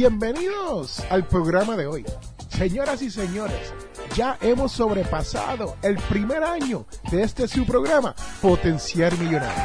[0.00, 2.06] Bienvenidos al programa de hoy.
[2.48, 3.74] Señoras y señores,
[4.16, 9.62] ya hemos sobrepasado el primer año de este su programa, Potencial Millonario.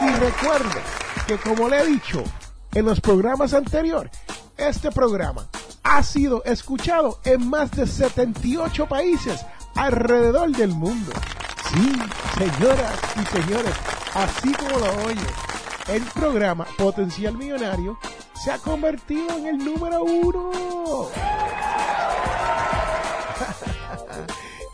[0.00, 0.80] Y recuerde
[1.26, 2.24] que como le he dicho
[2.72, 4.12] en los programas anteriores,
[4.56, 5.46] este programa
[5.82, 9.44] ha sido escuchado en más de 78 países
[9.74, 11.12] alrededor del mundo.
[11.70, 11.92] Sí,
[12.38, 13.74] señoras y señores,
[14.14, 15.47] así como lo oye,
[15.88, 17.98] el programa Potencial Millonario
[18.34, 20.50] se ha convertido en el número uno.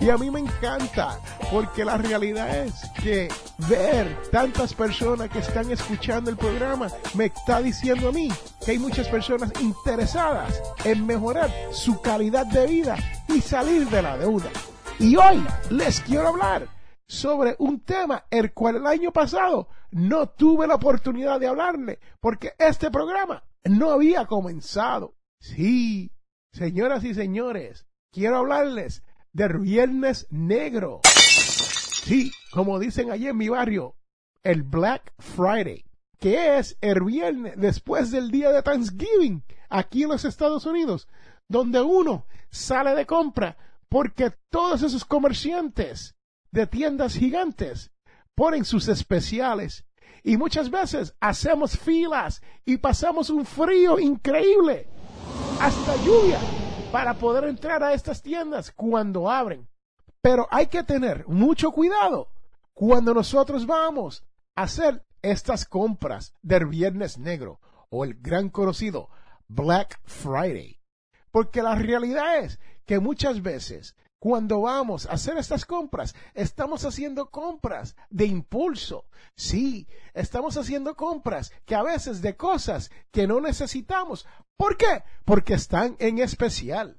[0.01, 1.20] y a mí me encanta,
[1.53, 3.29] porque la realidad es que
[3.69, 8.29] ver tantas personas que están escuchando el programa me está diciendo a mí
[8.65, 12.97] que hay muchas personas interesadas en mejorar su calidad de vida
[13.29, 14.51] y salir de la deuda.
[14.98, 16.69] Y hoy les quiero hablar
[17.07, 22.55] sobre un tema el cual el año pasado no tuve la oportunidad de hablarle porque
[22.59, 25.14] este programa no había comenzado.
[25.39, 26.11] Sí,
[26.52, 31.01] señoras y señores, quiero hablarles de Viernes Negro.
[31.05, 33.95] Sí, como dicen allí en mi barrio,
[34.42, 35.85] el Black Friday,
[36.19, 41.07] que es el viernes después del día de Thanksgiving aquí en los Estados Unidos,
[41.46, 43.57] donde uno sale de compra
[43.89, 46.17] porque todos esos comerciantes
[46.51, 47.92] de tiendas gigantes
[48.34, 49.84] ponen sus especiales
[50.22, 54.89] y muchas veces hacemos filas y pasamos un frío increíble,
[55.61, 56.39] hasta lluvia,
[56.90, 59.68] para poder entrar a estas tiendas cuando abren.
[60.22, 62.28] Pero hay que tener mucho cuidado
[62.72, 64.24] cuando nosotros vamos
[64.56, 69.11] a hacer estas compras del Viernes Negro o el gran conocido
[69.48, 70.80] Black Friday.
[71.30, 77.30] Porque la realidad es que muchas veces cuando vamos a hacer estas compras, estamos haciendo
[77.30, 79.05] compras de impulso.
[79.36, 84.27] Sí, estamos haciendo compras que a veces de cosas que no necesitamos.
[84.57, 85.05] ¿Por qué?
[85.27, 86.98] Porque están en especial.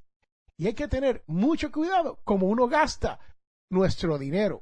[0.56, 3.20] Y hay que tener mucho cuidado como uno gasta
[3.72, 4.62] nuestro dinero.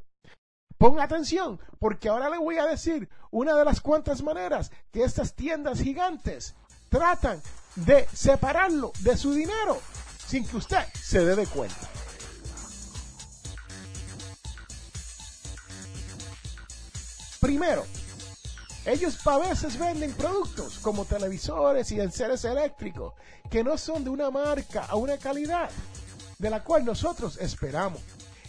[0.78, 5.35] Ponga atención, porque ahora le voy a decir una de las cuantas maneras que estas
[5.35, 6.56] tiendas gigantes
[6.88, 7.41] tratan
[7.75, 9.81] de separarlo de su dinero
[10.25, 11.93] sin que usted se dé de cuenta.
[17.44, 17.84] Primero,
[18.86, 23.16] ellos a veces venden productos como televisores y enseres eléctricos
[23.52, 25.70] que no son de una marca a una calidad
[26.40, 28.02] de la cual nosotros esperamos.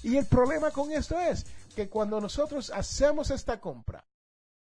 [0.04, 1.44] Y el problema con esto es
[1.74, 4.06] que cuando nosotros hacemos esta compra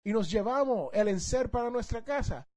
[0.03, 2.47] y nos llevamos el enser para nuestra casa,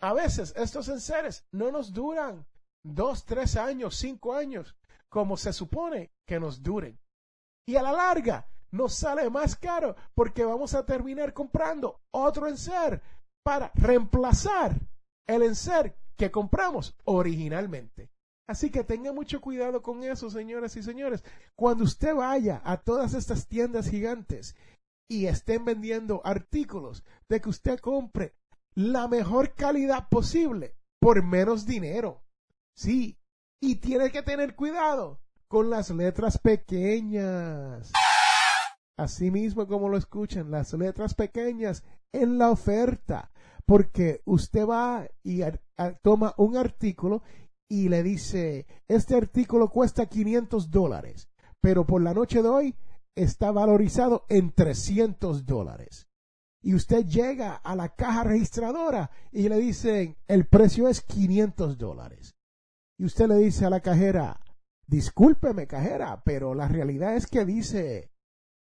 [0.00, 2.46] a veces estos enseres no nos duran
[2.82, 4.76] dos, tres años, cinco años,
[5.08, 7.00] como se supone que nos duren.
[7.64, 13.02] Y a la larga nos sale más caro porque vamos a terminar comprando otro enser
[13.42, 14.80] para reemplazar
[15.26, 18.10] el enser que compramos originalmente.
[18.48, 21.24] Así que tenga mucho cuidado con eso, señoras y señores.
[21.56, 24.54] Cuando usted vaya a todas estas tiendas gigantes
[25.08, 28.34] y estén vendiendo artículos de que usted compre
[28.74, 32.22] la mejor calidad posible por menos dinero.
[32.76, 33.18] Sí,
[33.60, 37.92] y tiene que tener cuidado con las letras pequeñas.
[38.96, 43.30] Así mismo como lo escuchan, las letras pequeñas en la oferta,
[43.66, 45.42] porque usted va y
[46.02, 47.22] toma un artículo
[47.68, 51.28] y le dice, este artículo cuesta 500 dólares,
[51.60, 52.74] pero por la noche de hoy
[53.14, 56.08] está valorizado en 300 dólares.
[56.62, 62.34] Y usted llega a la caja registradora y le dicen, el precio es 500 dólares.
[62.98, 64.40] Y usted le dice a la cajera,
[64.86, 68.10] discúlpeme cajera, pero la realidad es que dice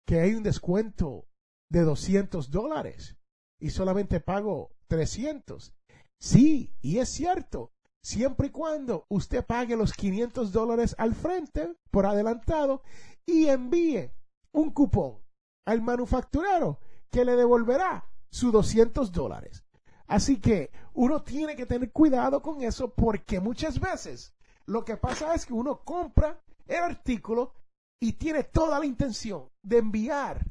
[0.06, 1.28] que hay un descuento
[1.70, 3.18] de 200 dólares
[3.60, 5.74] y solamente pago 300.
[6.20, 7.72] Sí, y es cierto,
[8.02, 12.84] siempre y cuando usted pague los 500 dólares al frente por adelantado
[13.26, 14.12] y envíe
[14.52, 15.20] un cupón
[15.66, 16.80] al manufacturero
[17.10, 19.64] que le devolverá sus 200 dólares.
[20.08, 24.36] Así que uno tiene que tener cuidado con eso porque muchas veces
[24.66, 27.54] lo que pasa es que uno compra el artículo
[28.00, 30.46] y tiene toda la intención de enviar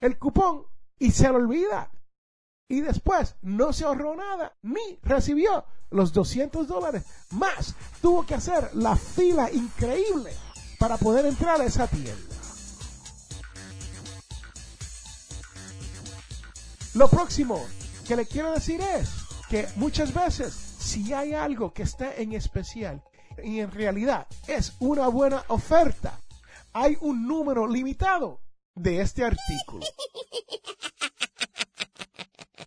[0.00, 0.66] el cupón
[0.98, 1.90] y se lo olvida.
[2.70, 7.04] Y después no se ahorró nada ni recibió los 200 dólares.
[7.30, 10.32] Más tuvo que hacer la fila increíble
[10.78, 12.36] para poder entrar a esa tienda.
[16.94, 17.64] Lo próximo
[18.06, 19.10] que le quiero decir es
[19.48, 23.02] que muchas veces si hay algo que está en especial
[23.42, 26.18] y en realidad es una buena oferta,
[26.72, 28.40] hay un número limitado
[28.74, 29.84] de este artículo.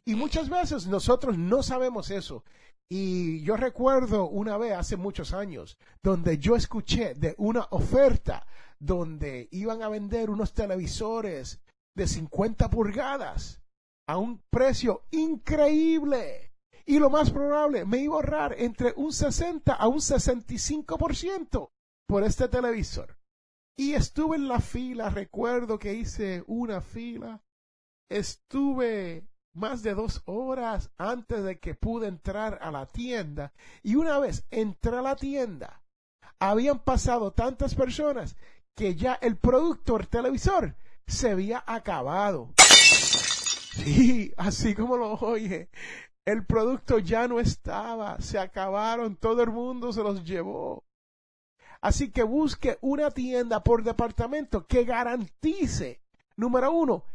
[0.05, 2.43] Y muchas veces nosotros no sabemos eso.
[2.89, 8.45] Y yo recuerdo una vez hace muchos años donde yo escuché de una oferta
[8.79, 11.61] donde iban a vender unos televisores
[11.95, 13.61] de 50 pulgadas
[14.07, 16.51] a un precio increíble.
[16.85, 21.69] Y lo más probable, me iba a ahorrar entre un 60 a un 65%
[22.07, 23.20] por este televisor.
[23.77, 27.41] Y estuve en la fila, recuerdo que hice una fila.
[28.09, 33.53] Estuve más de dos horas antes de que pude entrar a la tienda.
[33.83, 35.81] Y una vez entré a la tienda,
[36.39, 38.35] habían pasado tantas personas
[38.75, 40.75] que ya el producto, el televisor,
[41.07, 42.53] se había acabado.
[42.57, 45.69] Sí, así como lo oye,
[46.25, 50.83] el producto ya no estaba, se acabaron, todo el mundo se los llevó.
[51.81, 56.01] Así que busque una tienda por departamento que garantice,
[56.37, 57.05] número uno,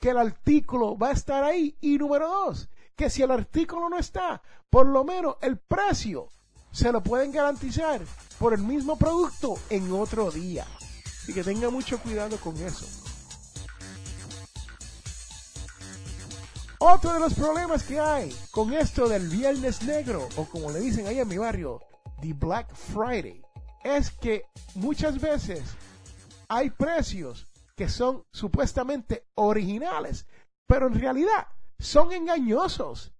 [0.00, 3.98] que el artículo va a estar ahí y número dos, que si el artículo no
[3.98, 6.30] está, por lo menos el precio
[6.72, 8.00] se lo pueden garantizar
[8.38, 10.66] por el mismo producto en otro día.
[11.04, 12.86] Así que tenga mucho cuidado con eso.
[16.78, 21.06] Otro de los problemas que hay con esto del viernes negro, o como le dicen
[21.06, 21.80] ahí en mi barrio,
[22.20, 23.43] the Black Friday,
[23.84, 25.62] es que muchas veces
[26.48, 27.46] hay precios
[27.76, 30.26] que son supuestamente originales,
[30.66, 31.46] pero en realidad
[31.78, 33.12] son engañosos.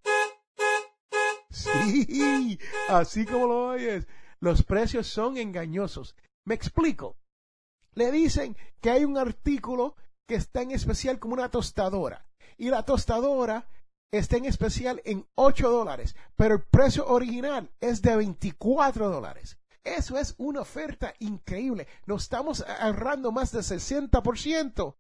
[1.51, 2.59] Sí,
[2.89, 4.07] así como lo oyes,
[4.41, 6.17] los precios son engañosos.
[6.45, 7.17] Me explico.
[7.93, 9.95] Le dicen que hay un artículo
[10.27, 12.27] que está en especial como una tostadora
[12.57, 13.69] y la tostadora
[14.11, 19.59] está en especial en 8 dólares, pero el precio original es de 24 dólares.
[19.85, 21.87] Eso es una oferta increíble.
[22.07, 24.97] Nos estamos ahorrando más del 60%.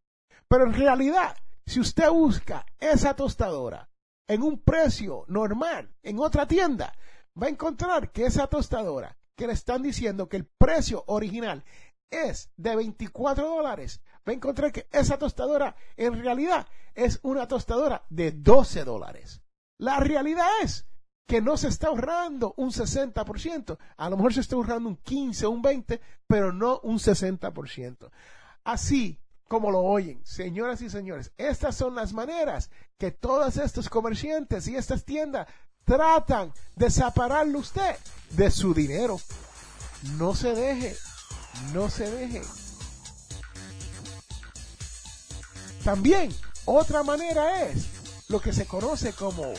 [0.46, 3.88] Pero en realidad, si usted busca esa tostadora
[4.28, 6.94] en un precio normal en otra tienda,
[7.40, 11.64] va a encontrar que esa tostadora que le están diciendo que el precio original
[12.10, 18.04] es de 24 dólares, va a encontrar que esa tostadora en realidad es una tostadora
[18.10, 19.42] de 12 dólares.
[19.78, 20.86] La realidad es
[21.26, 25.46] que no se está ahorrando un 60%, a lo mejor se está ahorrando un 15
[25.46, 28.10] o un 20, pero no un 60%.
[28.64, 29.18] Así
[29.48, 34.76] como lo oyen, señoras y señores, estas son las maneras que todos estos comerciantes y
[34.76, 35.46] estas tiendas
[35.84, 37.96] tratan de separarle usted
[38.30, 39.20] de su dinero.
[40.18, 40.96] No se deje,
[41.72, 42.42] no se deje.
[45.84, 46.34] También
[46.64, 47.86] otra manera es
[48.28, 49.52] lo que se conoce como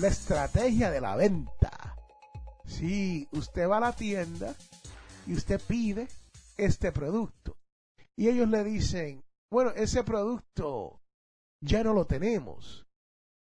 [0.00, 1.96] la estrategia de la venta.
[2.64, 4.54] Si usted va a la tienda
[5.26, 6.08] y usted pide
[6.56, 7.56] este producto
[8.16, 11.00] y ellos le dicen, bueno, ese producto
[11.62, 12.86] ya no lo tenemos.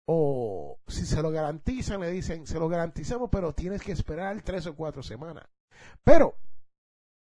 [0.05, 4.65] O si se lo garantizan, le dicen, se lo garantizamos, pero tienes que esperar tres
[4.67, 5.45] o cuatro semanas.
[6.03, 6.35] Pero,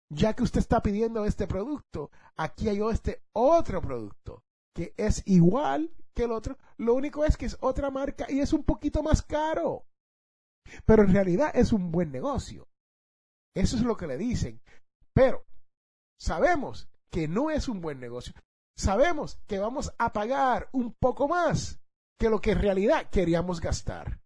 [0.10, 4.44] ya que usted está pidiendo este producto, aquí hay este otro producto
[4.76, 6.58] que es igual que el otro.
[6.78, 9.86] Lo único es que es otra marca y es un poquito más caro.
[10.86, 12.68] Pero en realidad es un buen negocio.
[13.56, 14.62] Eso es lo que le dicen.
[15.14, 15.46] Pero
[16.20, 18.34] sabemos que no es un buen negocio.
[18.78, 21.80] Sabemos que vamos a pagar un poco más
[22.20, 24.20] que lo que en realidad queríamos gastar.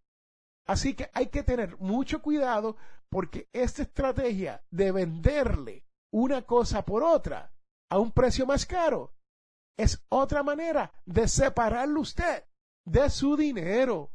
[0.66, 2.76] Así que hay que tener mucho cuidado
[3.10, 7.52] porque esta estrategia de venderle una cosa por otra
[7.90, 9.12] a un precio más caro
[9.82, 12.44] es otra manera de separarlo usted
[12.84, 14.12] de su dinero.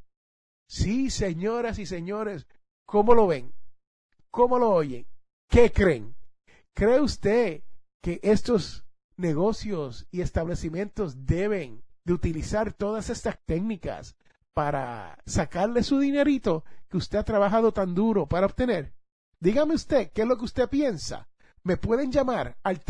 [0.70, 2.48] Sí, señoras y señores,
[2.86, 3.52] ¿cómo lo ven?
[4.30, 5.08] ¿Cómo lo oyen?
[5.50, 6.16] ¿Qué creen?
[6.76, 7.64] ¿Cree usted
[8.02, 8.86] que estos
[9.18, 14.16] negocios y establecimientos deben de utilizar todas estas técnicas
[14.54, 18.94] para sacarle su dinerito que usted ha trabajado tan duro para obtener?
[19.40, 21.28] Dígame usted qué es lo que usted piensa.
[21.64, 22.84] Me pueden llamar al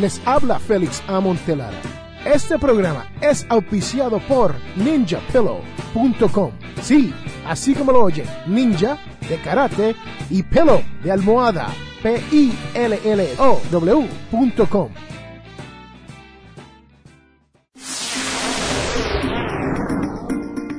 [0.00, 1.78] Les habla Félix Amontelara.
[2.24, 6.50] Este programa es auspiciado por ninjapillow.com.
[6.82, 7.14] Sí,
[7.46, 8.98] así como lo oye, ninja
[9.28, 9.94] de karate
[10.28, 11.68] y pillow de almohada.
[12.02, 12.48] P-I-L-L-O-W.com.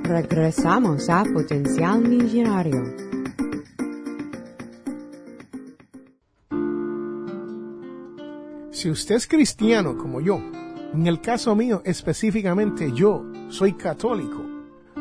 [0.03, 3.16] Regresamos a Potencial Millonario.
[8.77, 10.39] Si usted es cristiano como yo,
[10.93, 14.45] en el caso mío específicamente yo soy católico,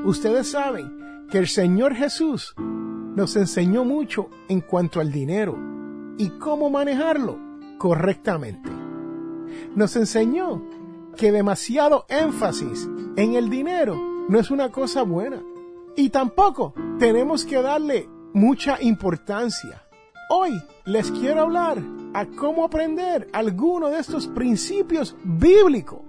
[0.02, 5.58] ustedes saben que el Señor Jesús nos enseñó mucho en cuanto al dinero
[6.16, 7.38] y cómo manejarlo
[7.76, 8.70] correctamente.
[9.74, 10.62] Nos enseñó
[11.14, 13.94] que demasiado énfasis en el dinero
[14.26, 15.42] no es una cosa buena
[15.96, 19.85] y tampoco tenemos que darle mucha importancia.
[20.28, 21.80] Hoy les quiero hablar
[22.12, 26.00] a cómo aprender algunos de estos principios bíblicos,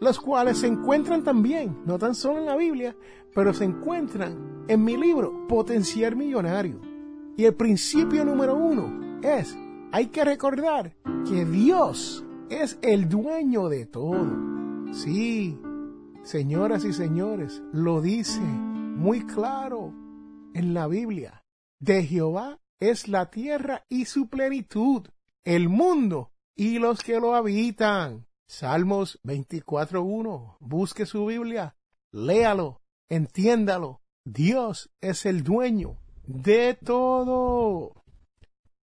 [0.00, 2.94] los cuales se encuentran también, no tan solo en la Biblia,
[3.34, 6.80] pero se encuentran en mi libro Potenciar Millonario.
[7.36, 9.56] Y el principio número uno es,
[9.90, 10.94] hay que recordar
[11.28, 14.92] que Dios es el dueño de todo.
[14.92, 15.58] Sí,
[16.22, 19.92] señoras y señores, lo dice muy claro
[20.54, 21.42] en la Biblia.
[21.80, 25.06] De Jehová es la tierra y su plenitud,
[25.44, 28.26] el mundo y los que lo habitan.
[28.48, 30.56] Salmos 24.1.
[30.58, 31.76] Busque su Biblia,
[32.10, 34.00] léalo, entiéndalo.
[34.24, 38.04] Dios es el dueño de todo.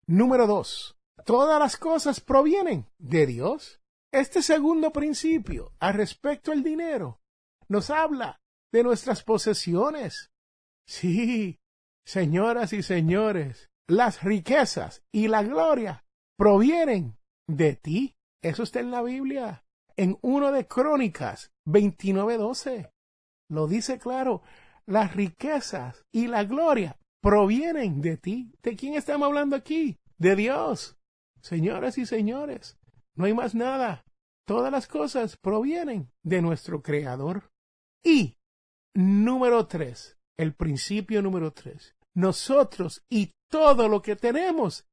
[0.05, 0.95] Número 2.
[1.25, 3.81] Todas las cosas provienen de Dios.
[4.11, 7.19] Este segundo principio, al respecto al dinero,
[7.67, 8.39] nos habla
[8.71, 10.29] de nuestras posesiones.
[10.85, 11.59] Sí,
[12.05, 16.05] señoras y señores, las riquezas y la gloria
[16.37, 17.17] provienen
[17.47, 18.15] de ti.
[18.41, 19.63] Eso está en la Biblia.
[19.95, 22.91] En uno de Crónicas 29:12.
[23.49, 24.41] Lo dice claro.
[24.85, 28.53] Las riquezas y la gloria provienen de ti.
[28.61, 29.97] ¿De quién estamos hablando aquí?
[30.17, 30.97] De Dios.
[31.41, 32.77] Señoras y señores,
[33.15, 34.05] no hay más nada.
[34.45, 37.51] Todas las cosas provienen de nuestro Creador.
[38.03, 38.37] Y
[38.93, 41.95] número tres, el principio número tres.
[42.13, 44.87] Nosotros y todo lo que tenemos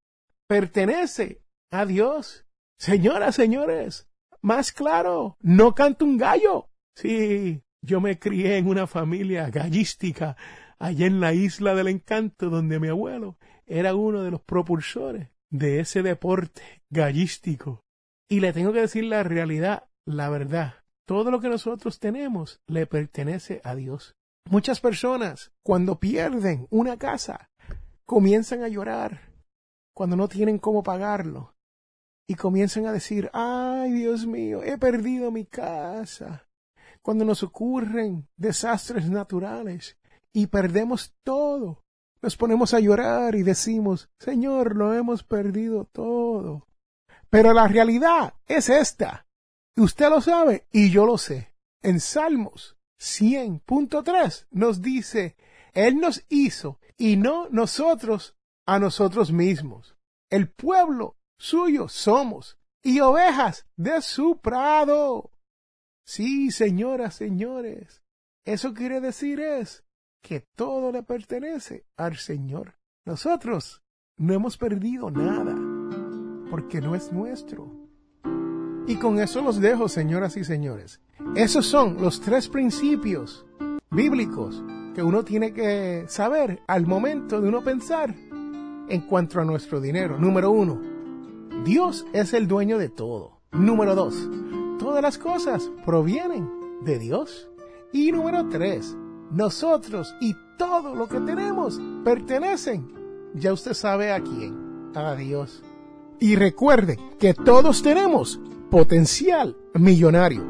[0.46, 2.46] pertenece a Dios.
[2.78, 4.08] Señoras, señores,
[4.42, 6.68] más claro, no canto un gallo.
[6.96, 10.36] Sí, yo me crié en una familia gallística
[10.78, 15.80] allá en la isla del encanto donde mi abuelo era uno de los propulsores de
[15.80, 17.82] ese deporte gallístico.
[18.28, 20.74] Y le tengo que decir la realidad, la verdad.
[21.06, 24.14] Todo lo que nosotros tenemos le pertenece a Dios.
[24.50, 27.50] Muchas personas, cuando pierden una casa,
[28.06, 29.32] comienzan a llorar
[29.94, 31.54] cuando no tienen cómo pagarlo
[32.26, 36.46] y comienzan a decir, ay Dios mío, he perdido mi casa.
[37.02, 39.98] Cuando nos ocurren desastres naturales
[40.32, 41.82] y perdemos todo,
[42.22, 46.66] nos ponemos a llorar y decimos, Señor, lo hemos perdido todo.
[47.28, 49.26] Pero la realidad es esta.
[49.76, 51.52] Usted lo sabe y yo lo sé.
[51.82, 55.36] En Salmos 100.3 nos dice,
[55.74, 58.36] Él nos hizo y no nosotros
[58.66, 59.96] a nosotros mismos.
[60.30, 65.30] El pueblo suyo somos y ovejas de su prado.
[66.04, 68.02] Sí, señoras, señores,
[68.44, 69.84] eso quiere decir es
[70.22, 72.74] que todo le pertenece al Señor.
[73.04, 73.82] Nosotros
[74.16, 75.54] no hemos perdido nada,
[76.50, 77.70] porque no es nuestro.
[78.86, 81.00] Y con eso los dejo, señoras y señores.
[81.36, 83.46] Esos son los tres principios
[83.90, 84.62] bíblicos
[84.94, 88.14] que uno tiene que saber al momento de uno pensar
[88.88, 90.18] en cuanto a nuestro dinero.
[90.18, 90.80] Número uno,
[91.64, 93.40] Dios es el dueño de todo.
[93.52, 94.14] Número dos,
[94.78, 96.48] todas las cosas provienen
[96.82, 97.48] de Dios.
[97.92, 98.96] Y número tres,
[99.30, 102.92] nosotros y todo lo que tenemos pertenecen,
[103.34, 105.62] ya usted sabe a quién, a Dios.
[106.20, 110.44] Y recuerde que todos tenemos potencial millonario.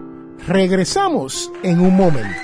[0.46, 2.43] Regresamos en un momento.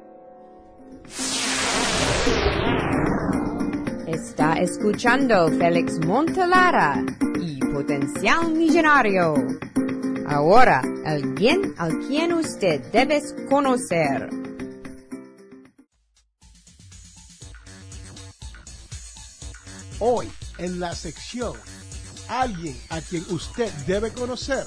[4.23, 7.03] Está escuchando Félix Montelara
[7.41, 9.33] y Potencial Millonario.
[10.27, 14.29] Ahora, alguien al quien usted debe conocer.
[19.99, 21.55] Hoy, en la sección
[22.27, 24.65] Alguien a quien usted debe conocer,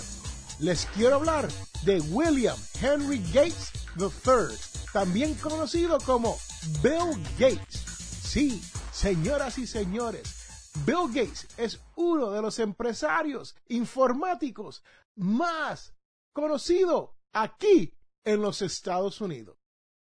[0.58, 1.48] les quiero hablar
[1.84, 4.54] de William Henry Gates III,
[4.92, 6.36] también conocido como
[6.82, 7.84] Bill Gates.
[8.22, 8.60] Sí,
[8.94, 14.84] señoras y señores, Bill Gates es uno de los empresarios informáticos
[15.16, 15.94] más
[16.32, 17.92] conocido aquí
[18.24, 19.58] en los Estados Unidos.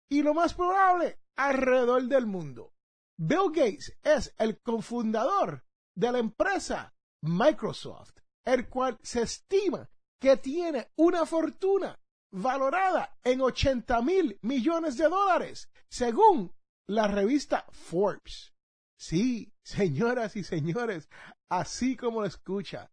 [0.09, 2.73] Y lo más probable, alrededor del mundo.
[3.17, 9.89] Bill Gates es el cofundador de la empresa Microsoft, el cual se estima
[10.21, 11.99] que tiene una fortuna
[12.31, 16.55] valorada en 80 mil millones de dólares, según
[16.87, 18.53] la revista Forbes.
[18.99, 21.09] Sí, señoras y señores,
[21.49, 22.91] así como lo escucha,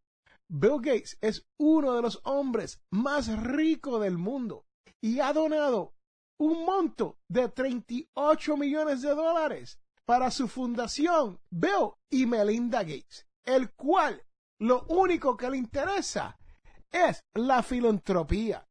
[0.49, 4.65] Bill Gates es uno de los hombres más ricos del mundo
[5.03, 5.95] y ha donado
[6.39, 13.73] un monto de 38 millones de dólares para su fundación Bill y Melinda Gates, el
[13.73, 14.23] cual
[14.61, 16.39] lo único que le interesa
[16.93, 18.65] es la filantropía.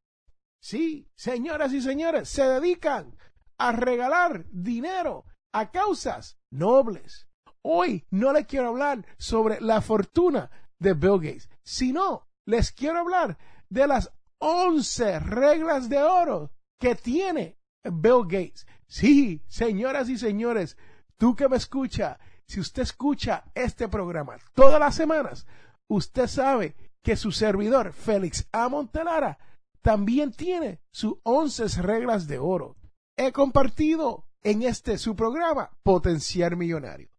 [0.62, 3.14] Sí, señoras y señores, se dedican
[3.58, 7.26] a regalar dinero a causas nobles.
[7.62, 13.38] Hoy no le quiero hablar sobre la fortuna de Bill Gates, sino les quiero hablar
[13.68, 18.66] de las 11 reglas de oro que tiene Bill Gates.
[18.86, 20.76] Sí, señoras y señores,
[21.16, 25.46] tú que me escucha, si usted escucha este programa todas las semanas,
[25.88, 28.68] usted sabe que su servidor, Félix A.
[28.68, 29.38] Montelara,
[29.82, 32.76] también tiene sus 11 reglas de oro.
[33.16, 37.10] He compartido en este su programa Potenciar Millonario.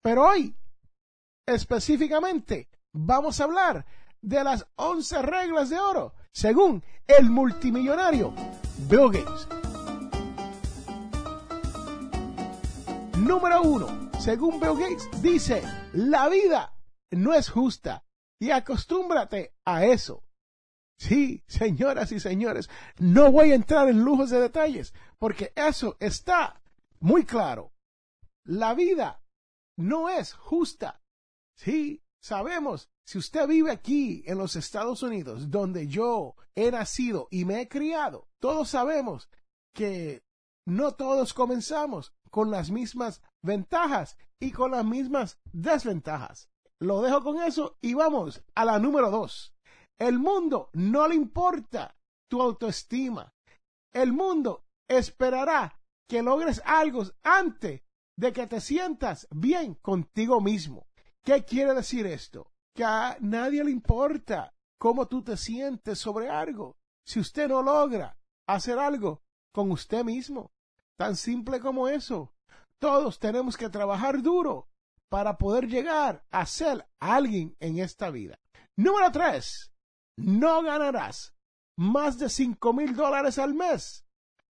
[0.00, 0.54] Pero hoy,
[1.44, 3.84] específicamente, vamos a hablar
[4.22, 8.32] de las 11 reglas de oro, según el multimillonario
[8.88, 9.48] Bill Gates.
[13.16, 15.64] Número uno, según Bill Gates, dice,
[15.94, 16.76] la vida
[17.10, 18.04] no es justa
[18.38, 20.22] y acostúmbrate a eso.
[20.96, 26.57] Sí, señoras y señores, no voy a entrar en lujos de detalles, porque eso está
[27.00, 27.72] muy claro.
[28.44, 29.22] La vida
[29.76, 31.02] no es justa.
[31.56, 37.44] Sí, sabemos, si usted vive aquí en los Estados Unidos, donde yo he nacido y
[37.44, 39.28] me he criado, todos sabemos
[39.74, 40.22] que
[40.66, 46.50] no todos comenzamos con las mismas ventajas y con las mismas desventajas.
[46.80, 49.54] Lo dejo con eso y vamos a la número dos.
[49.98, 51.96] El mundo no le importa
[52.28, 53.34] tu autoestima.
[53.92, 55.77] El mundo esperará
[56.08, 57.82] que logres algo antes
[58.16, 60.86] de que te sientas bien contigo mismo.
[61.22, 62.50] ¿Qué quiere decir esto?
[62.74, 66.78] Que a nadie le importa cómo tú te sientes sobre algo.
[67.04, 70.50] Si usted no logra hacer algo con usted mismo,
[70.96, 72.34] tan simple como eso.
[72.78, 74.68] Todos tenemos que trabajar duro
[75.08, 78.38] para poder llegar a ser alguien en esta vida.
[78.76, 79.72] Número tres,
[80.16, 81.34] no ganarás
[81.76, 84.07] más de cinco mil dólares al mes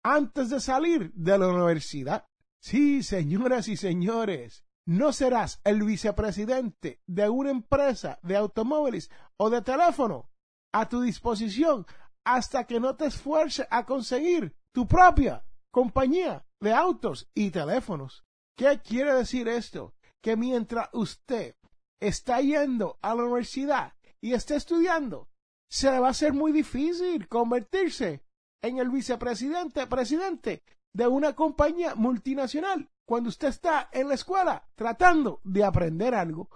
[0.03, 2.27] antes de salir de la universidad.
[2.61, 9.63] Sí, señoras y señores, no serás el vicepresidente de una empresa de automóviles o de
[9.63, 10.31] teléfono
[10.73, 11.87] a tu disposición
[12.25, 18.25] hasta que no te esfuerces a conseguir tu propia compañía de autos y teléfonos.
[18.57, 19.95] ¿Qué quiere decir esto?
[20.23, 21.57] Que mientras usted
[22.01, 25.29] está yendo a la universidad y está estudiando,
[25.71, 28.23] se le va a ser muy difícil convertirse
[28.63, 35.41] en el vicepresidente, presidente de una compañía multinacional cuando usted está en la escuela tratando
[35.45, 36.51] de aprender algo.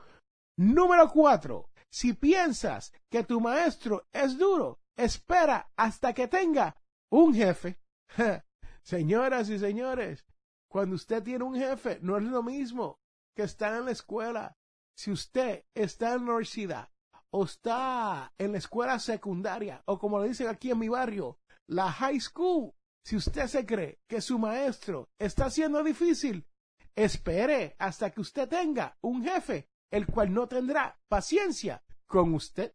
[0.57, 6.75] Número cuatro, Si piensas que tu maestro es duro, espera hasta que tenga
[7.11, 7.81] un jefe.
[8.83, 10.25] Señoras y señores,
[10.69, 12.99] cuando usted tiene un jefe, no es lo mismo
[13.37, 14.57] que estar en la escuela.
[14.97, 16.88] Si usted está en la universidad
[17.31, 21.90] o está en la escuela secundaria o como le dicen aquí en mi barrio, la
[21.90, 26.46] high school, si usted se cree que su maestro está siendo difícil,
[26.94, 32.75] espere hasta que usted tenga un jefe, el cual no tendrá paciencia con usted.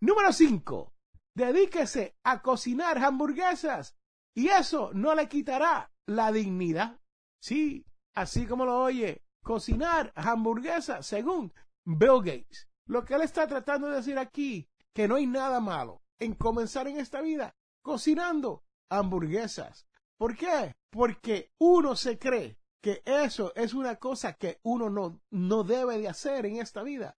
[0.00, 0.94] Número 5.
[1.34, 3.96] Dedíquese a cocinar hamburguesas
[4.34, 7.00] y eso no le quitará la dignidad.
[7.40, 11.52] Sí, así como lo oye, cocinar hamburguesas según
[11.84, 12.68] Bill Gates.
[12.86, 16.88] Lo que él está tratando de decir aquí, que no hay nada malo en comenzar
[16.88, 17.54] en esta vida
[17.86, 19.86] cocinando hamburguesas.
[20.18, 20.74] ¿Por qué?
[20.90, 26.08] Porque uno se cree que eso es una cosa que uno no, no debe de
[26.08, 27.16] hacer en esta vida.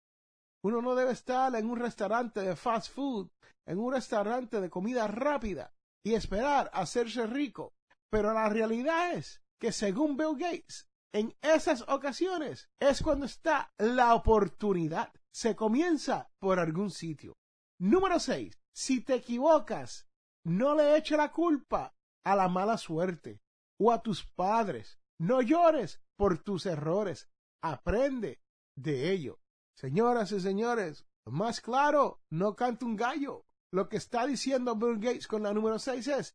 [0.63, 3.31] Uno no debe estar en un restaurante de fast food,
[3.65, 5.73] en un restaurante de comida rápida
[6.05, 7.73] y esperar hacerse rico.
[8.11, 14.15] Pero la realidad es que según Bill Gates, en esas ocasiones es cuando está la
[14.15, 15.15] oportunidad.
[15.33, 17.39] Se comienza por algún sitio.
[17.79, 18.53] Número 6.
[18.75, 20.08] Si te equivocas,
[20.45, 23.41] no le eche la culpa a la mala suerte
[23.79, 24.99] o a tus padres.
[25.19, 27.29] No llores por tus errores.
[27.63, 28.41] Aprende
[28.77, 29.41] de ello.
[29.77, 33.47] Señoras y señores, más claro, no canta un gallo.
[33.71, 36.35] Lo que está diciendo Bill Gates con la número 6 es,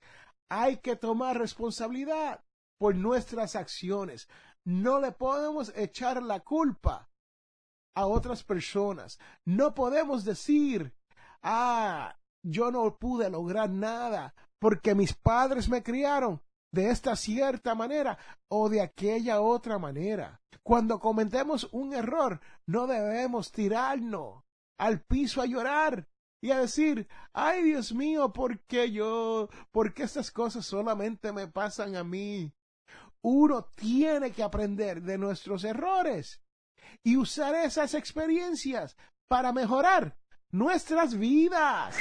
[0.50, 2.44] hay que tomar responsabilidad
[2.78, 4.30] por nuestras acciones.
[4.66, 7.10] No le podemos echar la culpa
[7.96, 9.20] a otras personas.
[9.46, 10.94] No podemos decir,
[11.42, 18.18] ah, yo no pude lograr nada porque mis padres me criaron de esta cierta manera
[18.50, 20.42] o de aquella otra manera.
[20.64, 24.44] Cuando cometemos un error, no debemos tirarnos
[24.80, 26.08] al piso a llorar
[26.42, 29.50] y a decir, ay Dios mío, ¿por qué yo?
[29.72, 32.54] ¿Por qué estas cosas solamente me pasan a mí?
[33.22, 36.42] Uno tiene que aprender de nuestros errores
[37.04, 38.98] y usar esas experiencias
[39.30, 40.18] para mejorar
[40.54, 41.98] nuestras vidas.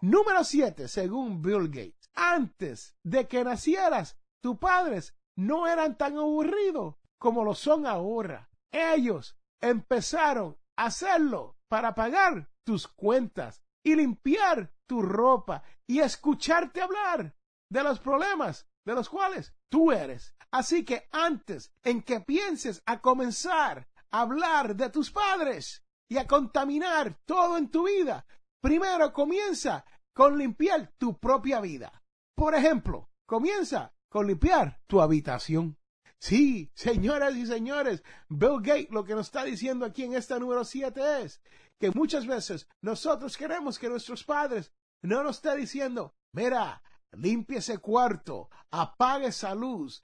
[0.00, 2.10] Número 7, según Bill Gates.
[2.14, 8.50] Antes de que nacieras, tus padres no eran tan aburridos como lo son ahora.
[8.72, 17.36] Ellos empezaron a hacerlo para pagar tus cuentas y limpiar tu ropa y escucharte hablar
[17.70, 20.34] de los problemas de los cuales tú eres.
[20.50, 26.26] Así que antes en que pienses a comenzar a hablar de tus padres y a
[26.26, 28.26] contaminar todo en tu vida,
[28.60, 32.02] primero comienza con limpiar tu propia vida.
[32.34, 35.78] Por ejemplo, comienza con limpiar tu habitación.
[36.18, 40.64] Sí, señoras y señores, Bill Gates lo que nos está diciendo aquí en esta número
[40.64, 41.40] 7 es
[41.80, 47.78] que muchas veces nosotros queremos que nuestros padres no nos esté diciendo, mira, limpie ese
[47.78, 50.02] cuarto, apague esa luz,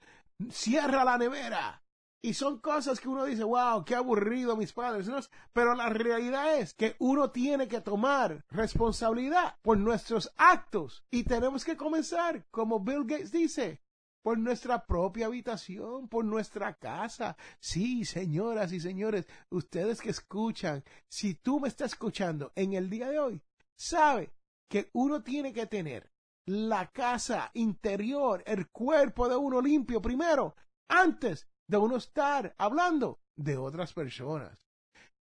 [0.49, 1.83] cierra la nevera.
[2.21, 5.07] Y son cosas que uno dice, wow, qué aburrido mis padres.
[5.53, 11.05] Pero la realidad es que uno tiene que tomar responsabilidad por nuestros actos.
[11.11, 13.81] Y tenemos que comenzar, como Bill Gates dice,
[14.23, 17.37] por nuestra propia habitación, por nuestra casa.
[17.59, 23.09] Sí, señoras y señores, ustedes que escuchan, si tú me estás escuchando en el día
[23.09, 23.41] de hoy,
[23.75, 24.33] sabe
[24.67, 26.11] que uno tiene que tener
[26.45, 30.55] la casa interior, el cuerpo de uno limpio primero,
[30.89, 34.63] antes de uno estar hablando de otras personas.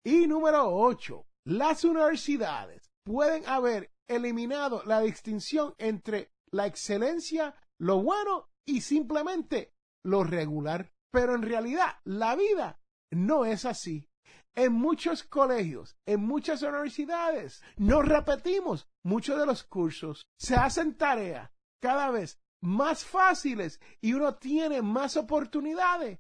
[0.06, 8.50] Y número ocho, las universidades pueden haber eliminado la distinción entre la excelencia, lo bueno
[8.66, 10.92] y simplemente lo regular.
[11.12, 12.80] Pero en realidad la vida
[13.12, 14.10] no es así.
[14.56, 20.24] En muchos colegios, en muchas universidades, no repetimos muchos de los cursos.
[20.40, 21.50] Se hacen tareas
[21.82, 26.20] cada vez más fáciles y uno tiene más oportunidades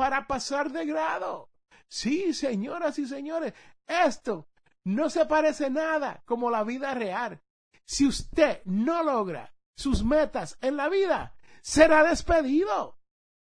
[0.00, 1.50] para pasar de grado.
[1.86, 3.52] Sí, señoras y señores,
[3.86, 4.48] esto
[4.82, 7.42] no se parece nada como la vida real.
[7.84, 12.98] Si usted no logra sus metas en la vida, será despedido.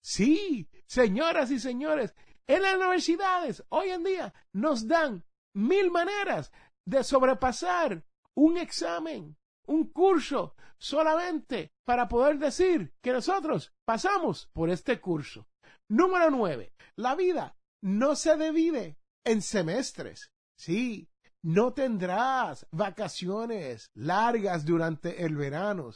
[0.02, 2.14] Sí, señoras y señores,
[2.46, 5.22] en las universidades hoy en día nos dan
[5.52, 6.52] mil maneras
[6.86, 8.02] de sobrepasar
[8.34, 15.49] un examen, un curso, solamente para poder decir que nosotros pasamos por este curso.
[15.90, 20.30] Número nueve, la vida no se divide en semestres.
[20.56, 21.10] Sí,
[21.42, 25.90] no tendrás vacaciones largas durante el verano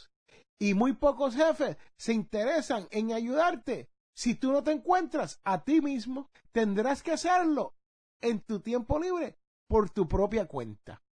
[0.59, 3.89] y muy pocos jefes se interesan en ayudarte.
[4.17, 7.77] Si tú no te encuentras a ti mismo, tendrás que hacerlo
[8.21, 11.05] en tu tiempo libre por tu propia cuenta.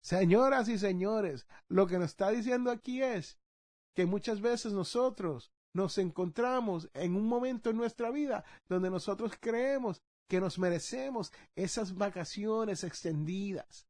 [0.00, 3.38] Señoras y señores, lo que nos está diciendo aquí es
[3.94, 10.02] que muchas veces nosotros nos encontramos en un momento en nuestra vida donde nosotros creemos
[10.28, 13.86] que nos merecemos esas vacaciones extendidas.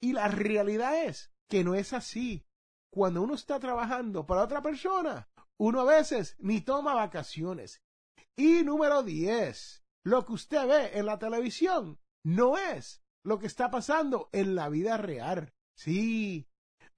[0.00, 2.44] Y la realidad es que no es así.
[2.90, 7.82] Cuando uno está trabajando para otra persona, uno a veces ni toma vacaciones.
[8.36, 13.70] Y número 10, lo que usted ve en la televisión no es lo que está
[13.70, 15.52] pasando en la vida real.
[15.74, 16.48] Sí,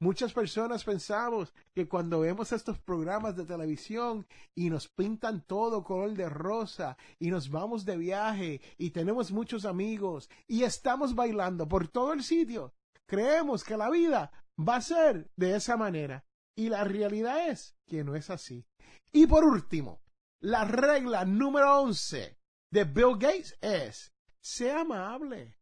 [0.00, 6.14] muchas personas pensamos que cuando vemos estos programas de televisión y nos pintan todo color
[6.14, 11.88] de rosa y nos vamos de viaje y tenemos muchos amigos y estamos bailando por
[11.88, 12.74] todo el sitio,
[13.06, 16.24] creemos que la vida va a ser de esa manera.
[16.56, 18.66] Y la realidad es que no es así.
[19.12, 20.02] Y por último,
[20.40, 22.36] la regla número 11
[22.72, 25.56] de Bill Gates es, sea amable,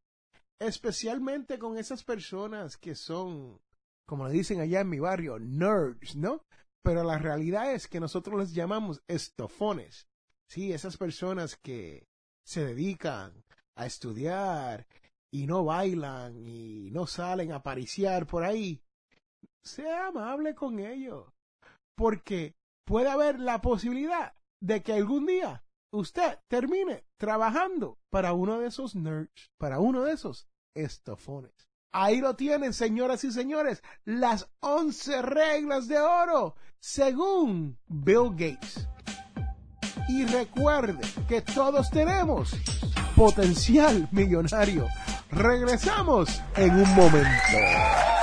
[0.58, 3.60] especialmente con esas personas que son,
[4.06, 6.42] como le dicen allá en mi barrio, nerds, ¿no?
[6.82, 10.08] Pero la realidad es que nosotros les llamamos estofones.
[10.48, 12.06] Sí, esas personas que
[12.44, 14.86] se dedican a estudiar
[15.32, 18.80] y no bailan y no salen a pariciar por ahí.
[19.64, 21.28] Sea amable con ellos,
[21.96, 28.68] porque puede haber la posibilidad de que algún día usted termine trabajando para uno de
[28.68, 31.65] esos nerds, para uno de esos estofones.
[31.92, 38.86] Ahí lo tienen, señoras y señores, las once reglas de oro, según Bill Gates.
[40.08, 42.50] Y recuerde que todos tenemos
[43.16, 44.86] potencial millonario.
[45.30, 48.15] Regresamos en un momento.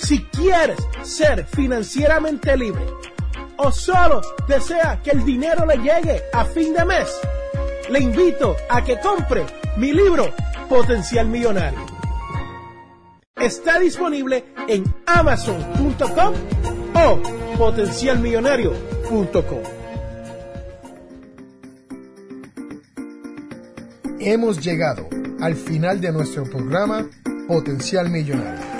[0.00, 2.86] Si quieres ser financieramente libre
[3.58, 7.06] o solo desea que el dinero le llegue a fin de mes,
[7.90, 9.44] le invito a que compre
[9.76, 10.32] mi libro
[10.68, 11.84] Potencial Millonario.
[13.36, 16.34] Está disponible en amazon.com
[16.94, 17.20] o
[17.58, 19.62] potencialmillonario.com.
[24.18, 25.08] Hemos llegado
[25.40, 27.06] al final de nuestro programa
[27.46, 28.79] Potencial Millonario.